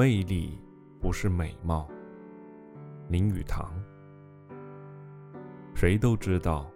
[0.00, 0.58] 魅力
[0.98, 1.86] 不是美貌。
[3.10, 3.70] 林语堂。
[5.74, 6.70] 谁都知道，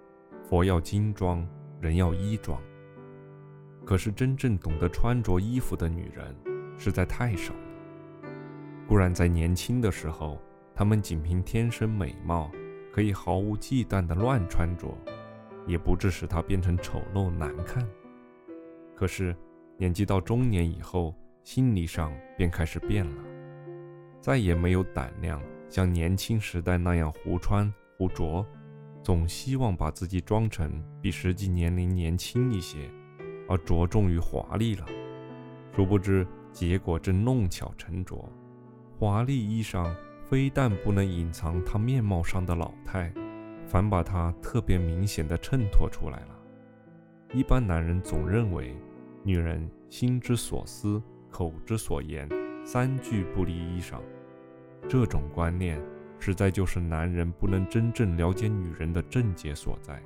[0.47, 1.43] 佛要金装，
[1.81, 2.61] 人要衣装。
[3.83, 6.37] 可是真正懂得穿着衣服的女人，
[6.77, 8.29] 实在太少了。
[8.87, 10.39] 固然在年轻的时候，
[10.75, 12.51] 她们仅凭天生美貌，
[12.93, 14.95] 可以毫无忌惮地乱穿着，
[15.67, 17.89] 也不致使她变成丑陋难看。
[18.95, 19.35] 可是
[19.79, 21.15] 年纪到中年以后，
[21.45, 23.23] 心理上便开始变了，
[24.19, 28.45] 再也没有胆量像年轻时代那样胡穿胡着，
[29.03, 32.91] 总希望把自己装成比实际年龄年轻一些，
[33.47, 34.87] 而着重于华丽了。
[35.77, 38.27] 殊不知结果正弄巧成拙，
[38.99, 43.13] 华丽衣裳非但不能隐藏她面貌上的老态，
[43.67, 46.39] 反把她特别明显的衬托出来了。
[47.35, 48.75] 一般男人总认为，
[49.23, 51.03] 女人心之所思。
[51.35, 52.29] 口之所言，
[52.65, 53.99] 三句不离衣裳。
[54.89, 55.83] 这种观念，
[56.21, 60.01] 实在就是男人不能真正了解女人的症结所在。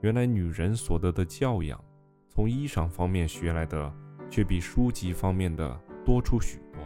[0.00, 1.78] 原来，女人所得的教养，
[2.26, 3.92] 从衣裳方面学来的，
[4.30, 6.80] 却比书籍方面的多出许多。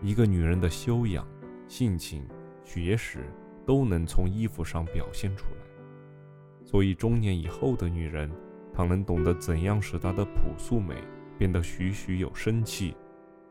[0.00, 1.26] 一个女人的修养、
[1.66, 2.24] 性情、
[2.62, 3.24] 学识，
[3.66, 6.64] 都能从衣服上表现出来。
[6.64, 8.30] 所以，中年以后的女人，
[8.72, 10.94] 倘能懂得怎样使她的朴素美。
[11.38, 12.96] 变得栩栩有生气，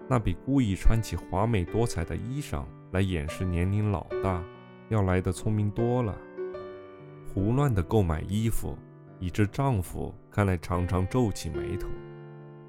[0.08, 4.44] 那比故意穿起华美多彩的衣裳来掩饰年龄老大，
[4.90, 6.18] 要来的聪明多了。
[7.34, 8.78] 胡乱的购买衣服，
[9.20, 11.88] 以致丈夫看来常常皱起眉头，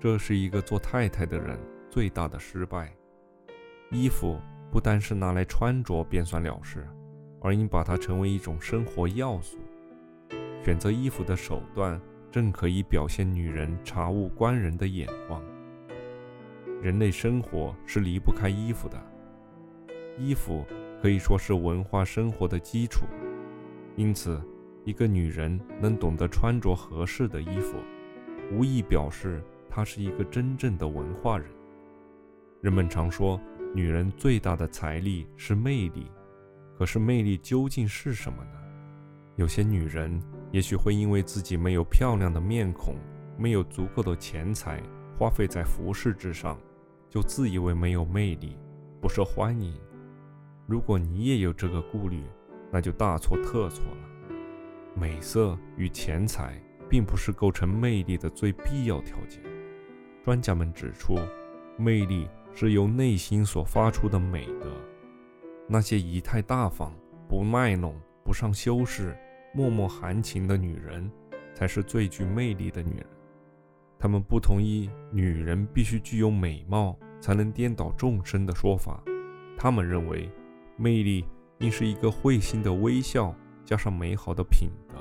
[0.00, 1.58] 这是一个做太太的人
[1.90, 2.92] 最大的失败。
[3.90, 4.40] 衣服
[4.70, 6.88] 不单是拿来穿着便算了事，
[7.40, 9.58] 而应把它成为一种生活要素。
[10.64, 12.00] 选择衣服的手段。
[12.34, 15.40] 正可以表现女人察物观人的眼光。
[16.82, 19.00] 人类生活是离不开衣服的，
[20.18, 20.66] 衣服
[21.00, 23.04] 可以说是文化生活的基础。
[23.94, 24.42] 因此，
[24.84, 27.76] 一个女人能懂得穿着合适的衣服，
[28.50, 29.40] 无疑表示
[29.70, 31.48] 她是一个真正的文化人。
[32.60, 33.40] 人们常说，
[33.72, 36.10] 女人最大的财力是魅力，
[36.76, 38.60] 可是魅力究竟是什么呢？
[39.36, 40.20] 有些女人。
[40.54, 42.94] 也许会因为自己没有漂亮的面孔，
[43.36, 44.80] 没有足够的钱财
[45.18, 46.56] 花费在服饰之上，
[47.10, 48.56] 就自以为没有魅力，
[49.00, 49.76] 不受欢迎。
[50.68, 52.22] 如果你也有这个顾虑，
[52.70, 54.08] 那就大错特错了。
[54.94, 59.42] 美色与钱财并不是构成魅力的最必要条件。
[60.22, 61.18] 专家们指出，
[61.76, 64.70] 魅力是由内心所发出的美德。
[65.66, 66.94] 那些仪态大方、
[67.28, 69.16] 不卖弄、不上修饰。
[69.54, 71.08] 默默含情的女人，
[71.54, 73.06] 才是最具魅力的女人。
[73.96, 79.00] 他们不同意女人必须具有美貌才能颠倒众生的说法。
[79.56, 80.28] 他们认为，
[80.76, 81.24] 魅力
[81.58, 83.32] 应是一个会心的微笑，
[83.64, 84.96] 加上美好的品德。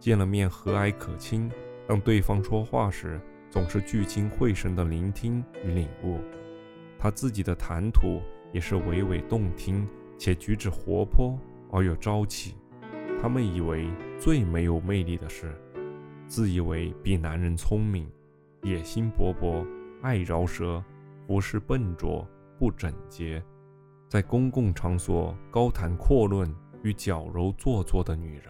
[0.00, 1.48] 见了面和蔼可亲，
[1.86, 6.18] 让对方说话时，总是聚精会神的聆听与领悟。
[6.98, 8.20] 他自己的谈吐
[8.52, 9.88] 也是娓娓动听，
[10.18, 11.38] 且举止活泼
[11.70, 12.56] 而有朝气。
[13.22, 13.86] 他们以为
[14.18, 15.54] 最没有魅力的是，
[16.26, 18.10] 自以为比男人聪明，
[18.62, 19.66] 野心勃勃，
[20.00, 20.82] 爱饶舌，
[21.26, 22.26] 服饰笨拙
[22.58, 23.42] 不整洁，
[24.08, 26.50] 在公共场所高谈阔论
[26.82, 28.46] 与矫揉做作的女人。